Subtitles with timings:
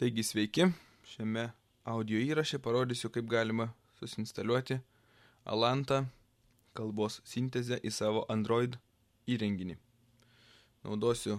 [0.00, 0.64] Taigi sveiki,
[1.04, 1.42] šiame
[1.84, 3.66] audio įraše parodysiu, kaip galima
[3.98, 4.78] susinstaliuoti
[5.44, 5.98] Alanta
[6.72, 8.78] kalbos sintezę į savo Android
[9.28, 9.74] įrenginį.
[10.88, 11.36] Naudosiu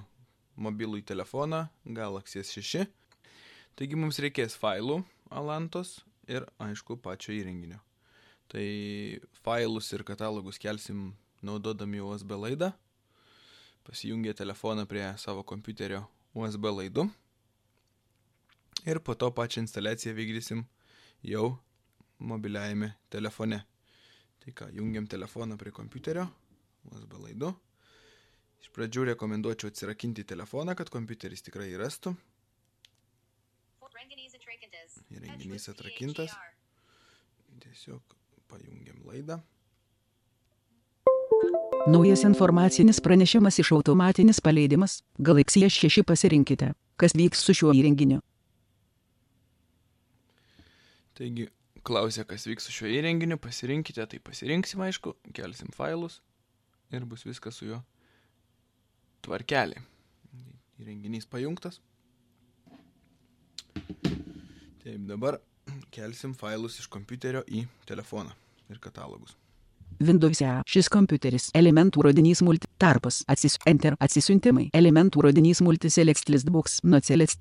[0.61, 1.63] mobilų telefoną
[1.97, 2.85] Galaxy S6.
[3.73, 4.99] Taigi mums reikės failų
[5.33, 5.95] Alantos
[6.29, 7.81] ir aišku pačio įrenginio.
[8.45, 8.67] Tai
[9.41, 12.69] failus ir katalogus kelsim naudodami USB laidą.
[13.89, 16.05] Pasijungia telefoną prie savo kompiuterio
[16.37, 17.09] USB laidu.
[18.85, 20.63] Ir po to pačią instaliaciją vykdysim
[21.23, 21.57] jau
[22.19, 23.61] mobiliajame telefone.
[24.41, 26.25] Tai ką, jungiam telefoną prie kompiuterio
[26.89, 27.51] USB laidu.
[28.61, 32.15] Iš pradžių rekomenduočiau atsirakinti telefoną, kad kompiuteris tikrai rastų.
[35.11, 36.33] Įrenginys atrakintas.
[37.61, 38.15] Tiesiog
[38.49, 39.41] pajungiam laidą.
[41.89, 45.01] Naujas informacinis pranešimas iš automatinis paleidimas.
[45.17, 48.21] Galaxy S6 pasirinkite, kas vyks su šiuo įrenginiu.
[51.21, 51.43] Taigi,
[51.85, 56.15] klausia, kas vyks su šiuo įrenginiu, pasirinkite, tai pasirinksim, aišku, kelsim failus
[56.89, 57.77] ir bus viskas su juo
[59.21, 59.77] tvarkelė.
[60.81, 61.77] Įrenginys pajungtas.
[64.81, 65.37] Taip, dabar
[65.93, 68.33] kelsim failus iš kompiuterio į telefoną
[68.73, 69.37] ir katalogus.
[70.01, 70.55] Windows E.
[70.65, 71.51] Šis kompiuteris.
[71.53, 72.65] Elementų rodinys multi.
[72.81, 73.21] Tarpas.
[73.29, 73.59] Atsis.
[73.69, 73.93] Enter.
[74.01, 74.71] Atsisiuntimai.
[74.73, 76.79] Elementų rodinys multiselect listbox.
[76.81, 77.37] Nucelect.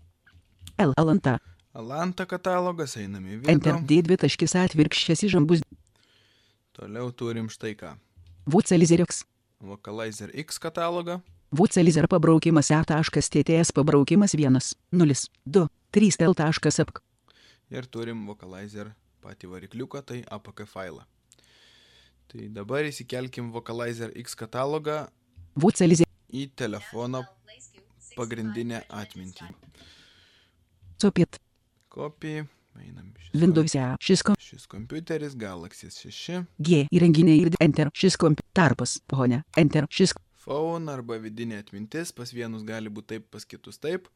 [0.77, 0.93] L.
[1.01, 1.39] Alanta.
[1.73, 3.77] Alanta katalogas, einame į Enter.
[3.79, 3.87] vidų.
[3.87, 4.01] D.
[4.09, 5.63] Dvitaškis atvirkščias įžambus.
[6.75, 7.93] Toliau turim štai ką.
[8.51, 9.23] Vucelizeriks.
[9.61, 11.21] Vocalizer X katalogą.
[11.53, 12.79] Vucelizer pabraukimas E.
[12.87, 14.59] taškas TTS pabraukimas 1.
[14.93, 15.15] 0.
[15.47, 15.69] 2.
[15.93, 16.21] 3.
[16.27, 16.35] L.
[16.35, 17.03] taškas apk.
[17.71, 21.05] ir turim Vocalizer patį varikliuką, tai APK failą.
[22.27, 25.09] Tai dabar įsikelkim Vocalizer X katalogą
[25.55, 26.07] Vucelizer.
[26.33, 27.23] į telefono
[28.17, 29.47] pagrindinę atmintį.
[31.01, 31.39] Sopiet.
[31.91, 32.45] Kopija,
[32.79, 33.85] einam šis, Windows E.
[34.01, 34.37] Šis kom.
[34.39, 36.85] šis kompiuteris Galaxy S6, G.
[36.95, 37.91] Įrenginiai ir Enter.
[37.95, 38.45] Šis komp.
[38.55, 39.01] Tarpas.
[39.11, 39.43] Honė.
[39.59, 39.89] Enter.
[39.91, 40.15] Šis.
[40.41, 44.07] phone arba vidinė atmintis, pas vienus gali būti taip, pas kitus taip.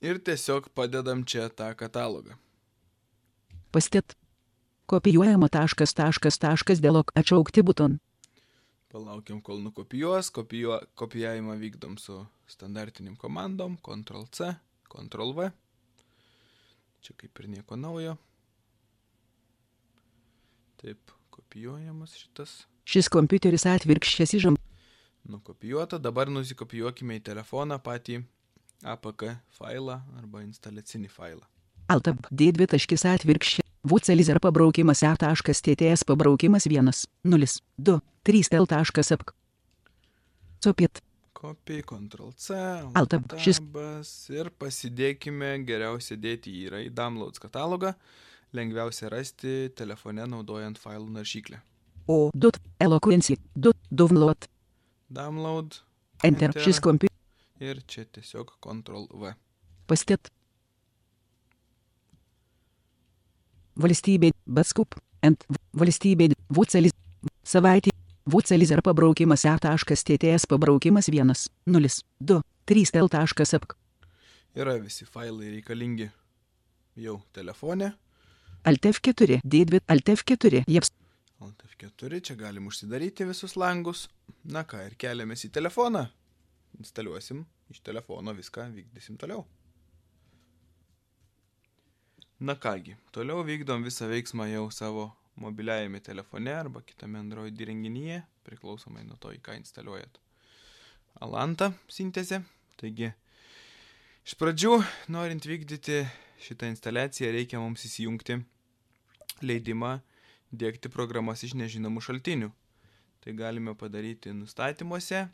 [0.00, 2.38] Ir tiesiog padedam čia tą katalogą.
[3.72, 4.14] Pastet.
[4.86, 7.98] Kopijuojama taškas taškas taškas dėlok atšaukti buton.
[8.92, 14.54] Palaukiam, kol nukopijuos, kopijuo, kopijavimą vykdom su standartiniam komandom, Ctrl C,
[14.86, 15.50] Ctrl V.
[17.06, 18.16] Čia kaip ir nieko naujo.
[20.82, 22.54] Taip, kopijuojamas šitas.
[22.82, 24.56] Šis kompiuteris atvirkščias įžam.
[25.30, 28.24] Nukopijuota, dabar nusikopijuokime į telefoną patį
[28.82, 31.46] APK failą arba instaliacinį failą.
[31.94, 32.26] Altab.
[32.34, 32.50] D.
[32.58, 33.62] Dvitaškis atvirkščias.
[33.86, 35.14] Vucelizer pabraukimas E.
[35.22, 36.90] taškas TTS pabraukimas 1.
[37.22, 37.46] 0.
[37.78, 38.00] 2.
[38.26, 38.50] 3.
[38.58, 38.66] L.
[38.66, 39.14] taškas
[41.36, 42.54] Kopija, Ctrl C,
[42.96, 47.92] Alt-Tab, šis- tabas ir pasidėkime geriausia dėti yra į Downloads katalogą.
[48.56, 51.58] Lengviausia rasti telefone naudojant failų naršyklę.
[52.08, 52.30] O.
[52.32, 52.56] Dot.
[52.80, 53.36] Eloquency.
[53.54, 53.76] Dot.
[53.90, 54.46] Download.
[55.10, 55.76] Download
[56.24, 56.48] Enter.
[56.48, 56.62] Enter.
[56.62, 57.12] Šis kompiuteris.
[57.60, 59.34] ir čia tiesiog Ctrl V.
[59.90, 60.30] Pastet.
[63.76, 64.30] Valstybė.
[64.46, 64.96] Batskup.
[65.26, 65.44] Ant.
[65.76, 66.30] Valstybė.
[66.48, 66.94] Vucelis.
[67.46, 67.92] Savaitė.
[68.32, 69.58] Vucelizer pabraukimas E.
[69.60, 71.34] taškas TTS pabraukimas 1.
[71.66, 71.88] 0.
[72.20, 72.40] 2.
[72.66, 72.96] 3.
[72.98, 73.08] L.
[73.08, 73.76] taškas apk.
[74.56, 76.10] Yra visi failai reikalingi
[76.96, 77.92] jau telefone.
[78.64, 79.40] Alt F4.
[79.44, 79.80] D2.
[79.88, 80.64] Alt F4.
[80.66, 80.90] Jeps.
[81.40, 84.08] Alt F4, čia galim užsidaryti visus langus.
[84.42, 86.06] Na ką, ir keliamės į telefoną.
[86.80, 89.44] Instaliuosim iš telefono viską, vykdysim toliau.
[92.40, 99.04] Na kągi, toliau vykdom visą veiksmą jau savo mobiliajame telefone arba kitame Android įrenginyje, priklausomai
[99.06, 100.20] nuo to, į ką instaliuojat.
[101.24, 102.42] Alanta sintezė.
[102.76, 103.12] Taigi,
[104.26, 104.74] iš pradžių,
[105.12, 106.02] norint vykdyti
[106.44, 108.38] šitą instaliaciją, reikia mums įsijungti
[109.44, 109.96] leidimą
[110.52, 112.52] dėkti programas iš nežinomų šaltinių.
[113.24, 115.24] Tai galime padaryti nustatymuose,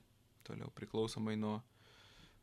[0.46, 1.58] toliau priklausomai nuo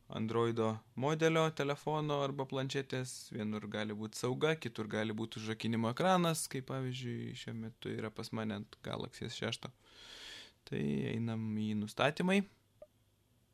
[0.09, 3.29] Androido modelio, telefono arba planšetės.
[3.35, 8.31] Vienur gali būti sauga, kitur gali būti užrakinimo ekranas, kaip pavyzdžiui šiuo metu yra pas
[8.33, 9.69] mane ant Galaxy S6.
[10.69, 10.81] Tai
[11.13, 12.41] einam į nustatymai.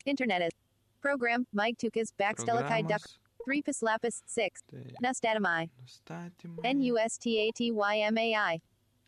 [0.06, 0.56] Internet is.
[1.02, 3.20] Program, Mike Tukas, Baxtelikai Duck, programos.
[3.46, 4.64] 3 Pislapis, 6.
[4.72, 5.70] Tai Nustatami.
[5.82, 6.72] nustatymai.
[6.72, 8.62] N-U-S-T-A-T-Y-M-A-I.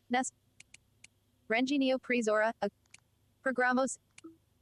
[0.10, 0.34] Nust.
[1.50, 2.68] Renginio Prizora, a.
[3.42, 3.98] Programos.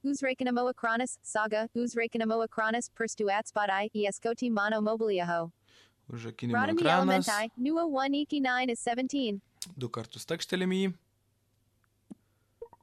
[0.06, 5.52] Uzrakanamo Akronis, Saga, Uzrakanamo Akronis, Perstu Atspot I, Ieskoti Mono Mobiliaho.
[6.14, 6.82] Užrakinimo Rodami.
[6.86, 9.42] Elementai, Nuo 1 Eki 9 is 17.
[9.76, 10.94] Du kartus takštelim į jį.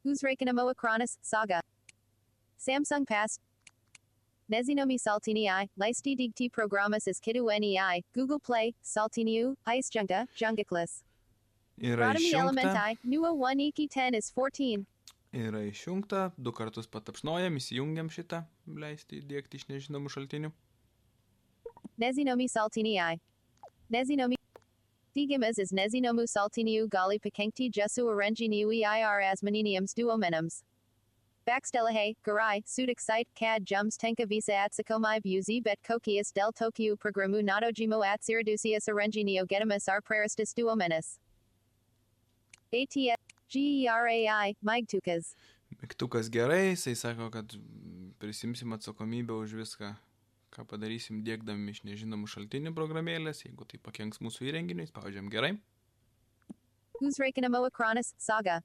[0.05, 1.61] Uzrakanamo Akronis, Saga.
[2.59, 3.39] Samsung Pass.
[4.51, 11.03] Nezinomi Saltini I, Leisti Digti Programas Kidu NEI, Google Play, Saltiniu, Icejunta, Jungiklis.
[11.81, 12.33] Yra Rodami.
[12.35, 14.87] Elementai, Nuo 1 Iki 10 is 14.
[15.33, 16.31] Yra išjungta.
[16.37, 18.43] Du kartus patapšnojam, įsijungiam šitą.
[18.69, 20.51] Leisti įdėkti iš nežinomų šaltinių.
[21.97, 23.17] Nezinomi Saltini I.
[23.89, 24.37] Nezinomi.
[25.15, 30.63] Digimas is Nezinomu Saltiniu Gali Pikenkti Jesu Arenginiu EIR Asmaniniums Duomenums.
[31.47, 37.43] Baxtelahe, Garai, Sudik Site, CAD Jums Tenka Visa Atsakomai Buzi Bet Kokias Del Tokiu Programu
[37.43, 41.19] Natojimo at Siradusius Arenginio Getamus Arpraristus Duomenis.
[42.73, 43.17] ATS
[43.53, 45.35] GERAI, Migtukas.
[45.81, 47.53] Mygtukas gerai, jisai sako, kad
[48.19, 49.93] prisimsim atsakomybę už viską,
[50.53, 53.45] ką padarysim dėkdami iš nežinomų šaltinių programėlės.
[53.47, 55.57] Jeigu tai pakenks mūsų įrenginiui, spaudžiam gerai.
[57.03, 58.61] Uzrekanamo Akronis, Saga.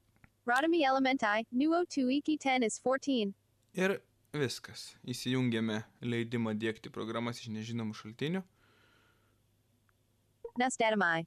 [0.48, 3.34] Rodami Elementai, Nuo 2 Iki 10 is 14.
[3.76, 3.98] Ir
[4.32, 4.94] viskas.
[5.04, 8.44] Įsijungiame leidimą dėkti programas iš nežinomų šaltinių.
[10.58, 11.26] Nastatamai.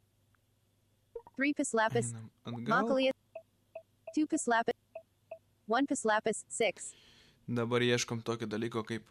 [1.38, 2.14] 3 Pislapis.
[2.46, 3.14] Makalia.
[4.16, 4.78] 2 Pislapis.
[5.68, 6.94] 1 Pislapis, 6.
[7.48, 9.08] Dabar ieškom tokio dalyko kaip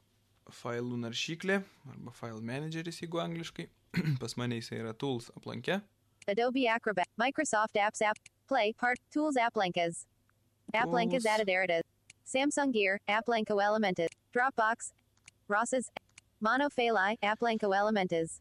[0.50, 1.60] failų naršyklė
[1.92, 3.68] arba file manageris, jeigu angliškai.
[4.22, 5.80] Pas mane jisai yra tools aplanke.
[6.28, 8.18] Adobe Acrobat, Microsoft Apps App,
[8.48, 10.04] Play, Part, Tools Applankas.
[10.74, 11.26] Applankas Tools.
[11.26, 11.82] added Eritas.
[12.26, 14.08] Samsung Gear, Applanko Elementas.
[14.34, 14.92] Dropbox,
[15.48, 15.90] Ross's,
[16.44, 18.40] Monofali, Applanko Elementas.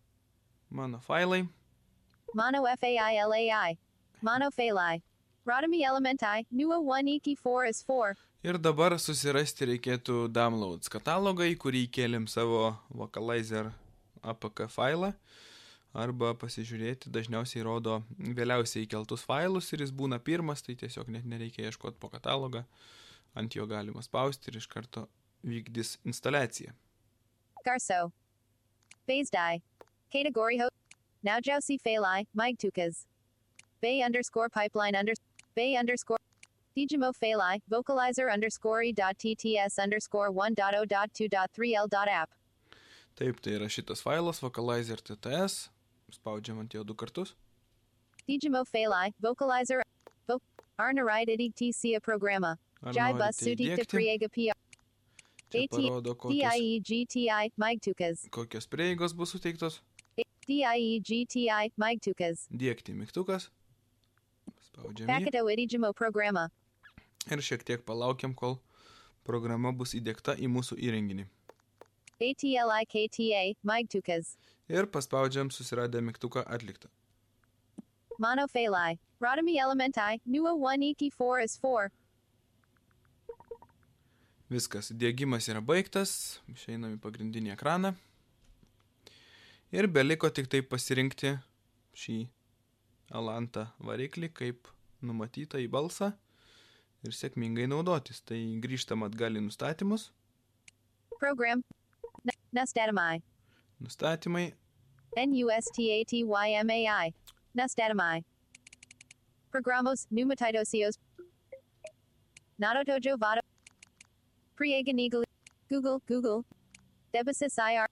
[0.69, 1.47] Mano failai.
[2.35, 3.77] Mono FAILAI.
[4.23, 5.01] Monofali.
[5.45, 8.15] Rodami Elementai, Nuo 1 Iki 4 is 4.
[8.43, 13.71] Ir dabar susirasti reikėtų downloads katalogą, į kurį įkėlėm savo Vocalizer
[14.23, 15.13] APK failą.
[15.97, 21.65] Arba pasižiūrėti, dažniausiai rodo vėliausiai įkeltus failus ir jis būna pirmas, tai tiesiog net nereikia
[21.67, 22.63] ieškoti po katalogą.
[23.35, 25.07] Ant jo galima spausti ir iš karto
[25.43, 26.75] vykdys instaliaciją.
[27.65, 28.11] Garso.
[29.07, 29.61] Baysdai.
[30.11, 30.69] Category ho.
[31.23, 33.05] Now Jousi Falai, Migtukas.
[33.81, 35.13] Bay underscore pipeline under.
[35.59, 36.17] Bay underscore.
[36.77, 42.29] Digimo Falai, vocalizer underscore e dot tts underscore 1.0 dot 2 dot 3l dot app.
[43.19, 45.57] Taip, tai yra šitas failas Vocalizer TTS.
[46.15, 47.33] Spaudžiam ant jo du kartus.
[48.29, 49.81] Digimo Falai, vocalizer.
[50.29, 50.39] Vo-
[50.79, 52.53] Arnarid idig tca programma.
[52.81, 53.97] Ar Jai bus norite sudik to įdiegti?
[53.97, 54.57] priega pr.
[55.51, 56.55] Čia AT parodo, kokios,
[56.87, 58.23] DIEGTI, Migtukas.
[58.31, 59.81] kokios prieigos bus suteiktos.
[60.47, 62.47] DIEGTI, Migtukas.
[62.63, 63.49] Dėkti mygtukas.
[64.79, 65.91] Spaudžiam jį.
[65.95, 66.49] Programma.
[67.29, 68.57] Ir šiek tiek palaukiam, kol
[69.27, 71.27] programa bus įdėkta į mūsų įrenginį.
[72.19, 74.35] ATLIKTA, Migtukas.
[74.67, 76.89] Ir paspaudžiam susiradę mygtuką atliktą.
[78.19, 78.99] Monofali.
[79.19, 81.91] Rodami Elementai, Nuo 1 Iki 4 is 4.
[84.49, 87.93] Viskas, dėgymas yra baigtas, išeinam į pagrindinį ekraną.
[89.71, 91.35] Ir beliko tik tai pasirinkti
[91.93, 92.17] šį
[93.11, 94.67] Alantą variklį, kaip
[95.01, 96.11] numatyta į balsą
[97.07, 98.21] ir sėkmingai naudotis.
[98.21, 100.09] Tai grįžtam atgal į nustatymus.
[101.19, 101.63] Program.
[102.25, 103.21] N- Nustatamai.
[103.79, 104.53] Nustatymai,
[105.17, 107.13] NUSTATYMAI.
[107.55, 108.23] Nustatamai.
[109.51, 110.99] Programos, Pneumatidosios.
[112.59, 113.41] Nadotojo Vado.
[114.55, 115.23] Prieganigal.
[115.69, 116.43] Google, Google.
[117.13, 117.87] Debasis IR.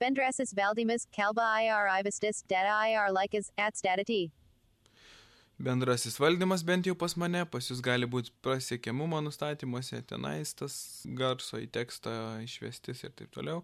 [0.00, 4.30] Bendrasis Valdimas, Kalba IR Ibistis, Data IR Likas, Atstatati.
[5.58, 10.74] bendrasis valdymas bent jau pas mane, pas jūs gali būti pasiekiamumo nustatymuose, tenais tas
[11.16, 12.12] garso į tekstą
[12.44, 13.62] išvestis ir taip toliau.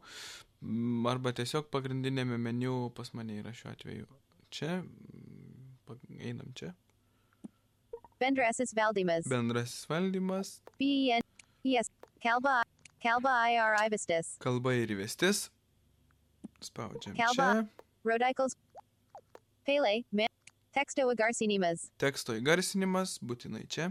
[0.64, 4.08] Mm, Arba tiesiog pagrindinėme meniu pas mane yra šiuo atveju.
[4.48, 6.72] Čia, mm, einam čia.
[8.22, 9.28] Bendrasis Valdimas.
[9.28, 11.20] Bendrasis valdymas, BEN.
[11.62, 11.90] Yes.
[12.24, 12.62] Kalba.
[13.04, 14.38] Kalba IR Ibistis.
[14.40, 15.50] kalba ir įvestis.
[16.62, 17.48] Spaudžiam Kalba.
[17.52, 17.66] čia.
[18.04, 18.56] Rodicals.
[19.66, 20.04] Pele.
[20.10, 20.28] Man.
[20.72, 21.90] Texto Agarcinimas.
[22.00, 23.90] Teksto įgarsinimas, būtinai čia.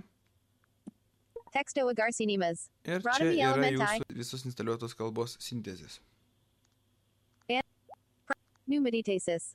[1.54, 2.70] Texto Agarcinimas.
[2.88, 6.00] Ir čia Rodami yra jūsų visos instaliuotos kalbos sintezės.
[8.66, 9.52] Pneumatitis.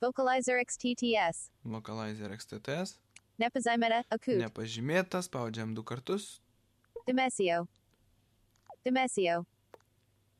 [0.00, 1.50] Vocalizer XTTS.
[1.64, 2.98] Localizer XTTS.
[3.40, 4.02] Nepazimeta.
[4.12, 4.36] Akut.
[4.36, 6.40] Nepažymėta, spaudžiam du kartus.
[7.08, 7.64] Demesio.
[8.84, 9.46] Demesio.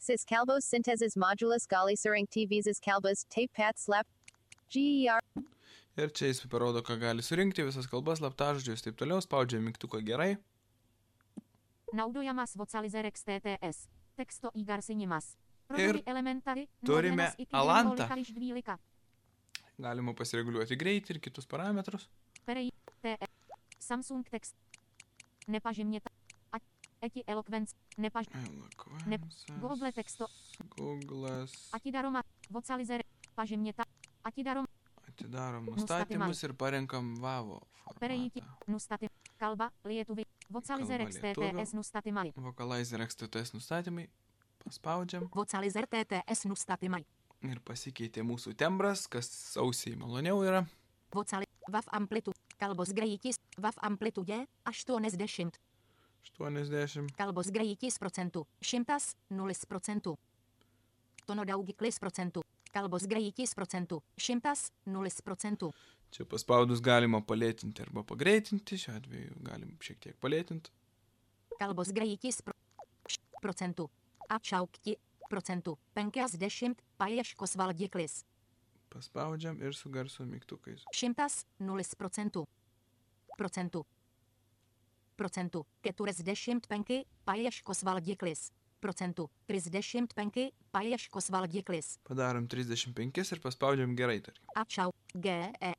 [0.01, 4.07] Cis Calbos Synthesis Modulus Gali Suring T Visas Calbas Tape Pat Slap.
[4.73, 5.21] GER.
[6.01, 10.01] Ir čia jis parodo, ką gali surinkti, visas kalbas, laptažodžius ir taip toliau, spaudžia mygtuką
[10.07, 10.39] gerai.
[11.93, 13.89] Naudojamas vocalizer XTTS.
[14.17, 15.35] Teksto i garsinimas.
[15.77, 16.01] Ir
[16.87, 18.07] turime Alantą.
[18.09, 18.79] 11 iš 12.
[19.81, 22.09] Galima pasireguliuoti greitį ir kitus parametrus.
[22.47, 23.19] TE.
[23.77, 24.57] Samsung tekst.
[25.51, 26.15] Nepažymėta.
[27.03, 27.07] A.
[27.07, 27.75] Eki eloquence.
[27.99, 28.27] Nepaž.
[28.35, 29.45] Eloquences.
[29.61, 30.29] Google teksto.
[30.77, 31.53] Google'as.
[31.73, 32.23] Atidaroma.
[32.51, 33.05] Vocalizere.
[33.37, 33.85] Pažymėta.
[34.25, 34.67] Atidarom.
[35.09, 36.29] Atidarom Nustatymai.
[36.29, 37.61] nustatymus ir parenkam vavo
[37.99, 38.41] Pereiti.
[38.41, 38.73] formatą.
[38.73, 39.09] Nustaty.
[39.39, 39.71] Kalba.
[39.85, 40.25] Lietuvi.
[40.51, 41.49] Vocalizer Kalba lietuvių.
[41.63, 42.33] XTTS nustatymai.
[42.37, 44.09] Vocalizer XTTS nustatymai.
[44.65, 47.05] Paspaudžiam Vocalizer TTS nustatymai.
[47.43, 50.67] ir pasikeitė mūsų tembras, kas sausiai maloniau yra.
[51.13, 51.47] Vocali.
[51.69, 52.35] VAF amplitud.
[52.59, 53.39] Kalbos greitis.
[53.59, 54.47] VAF amplitudė.
[54.67, 55.57] 80.
[56.25, 57.15] 80.
[57.17, 58.45] Kalbos greitis procentų.
[58.63, 58.99] 100.
[59.31, 60.17] 0 procentų.
[61.27, 62.43] Tono daugiklis procentų.
[62.75, 64.01] Kalbos greitis procentų.
[64.19, 64.55] 100.
[64.87, 65.73] 0 procentų.
[66.11, 70.73] Čia paspaudus galima palėtinti arba pagreitinti, šiuo atveju galim šiek tiek palėtinti.
[71.61, 71.93] Kalbos
[73.07, 73.89] š- procentų.
[74.29, 74.97] Atšaukti
[75.31, 75.77] procentų.
[75.95, 76.83] 50.
[76.99, 78.25] Paieškos valdiklis.
[78.91, 80.83] Paspaudžiam ir su garso mygtukais.
[80.93, 81.47] 100.
[81.61, 82.47] 0 procentų.
[83.39, 83.85] Procentų.
[85.21, 85.67] Procentų.
[85.85, 87.03] 45.
[87.29, 88.47] Paieškos valdiklis.
[88.81, 89.27] Procentų.
[89.51, 90.47] 35.
[90.73, 91.99] Paieškos valdiklis.
[92.09, 94.47] Padarom 35 ir paspaudžiam gerai, tarkim.
[94.57, 94.95] Atšau.
[95.13, 95.75] GE.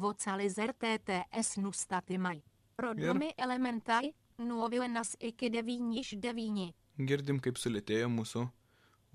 [0.00, 2.40] Vocalizer TTS nustatymai.
[2.80, 4.10] Rodomi elementai.
[4.40, 6.70] Nuo 1 iki 9 iš 9.
[7.06, 8.46] Girdim, kaip sulėtėjo mūsų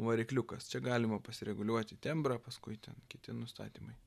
[0.06, 0.70] varikliukas.
[0.72, 3.98] Čia galima pasireguliuoti tembrą, paskui ten kiti nustatymai.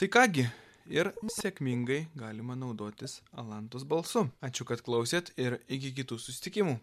[0.00, 0.46] Tai kągi,
[0.88, 4.24] ir sėkmingai galima naudotis Alantos balsu.
[4.42, 6.78] Ačiū, kad klausėt ir iki kitų susitikimų.